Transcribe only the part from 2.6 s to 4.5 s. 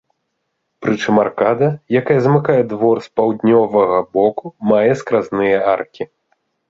двор з паўднёвага боку